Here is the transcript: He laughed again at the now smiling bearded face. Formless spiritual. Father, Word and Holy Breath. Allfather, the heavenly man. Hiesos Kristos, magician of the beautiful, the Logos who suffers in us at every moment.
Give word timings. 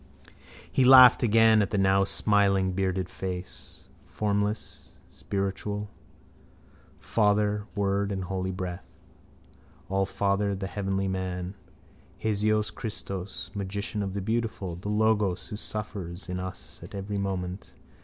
He 0.71 0.83
laughed 0.83 1.21
again 1.21 1.61
at 1.61 1.69
the 1.69 1.77
now 1.77 2.05
smiling 2.05 2.71
bearded 2.71 3.07
face. 3.07 3.83
Formless 4.07 4.93
spiritual. 5.11 5.91
Father, 6.99 7.65
Word 7.75 8.11
and 8.11 8.23
Holy 8.23 8.49
Breath. 8.49 8.83
Allfather, 9.91 10.55
the 10.55 10.65
heavenly 10.65 11.07
man. 11.07 11.53
Hiesos 12.17 12.71
Kristos, 12.71 13.51
magician 13.55 14.01
of 14.01 14.15
the 14.15 14.21
beautiful, 14.21 14.75
the 14.75 14.89
Logos 14.89 15.49
who 15.49 15.55
suffers 15.55 16.27
in 16.27 16.39
us 16.39 16.79
at 16.81 16.95
every 16.95 17.19
moment. 17.19 17.75